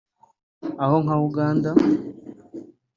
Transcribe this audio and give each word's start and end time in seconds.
aho 0.83 0.95
nka 1.03 1.15
Uganda 1.27 1.69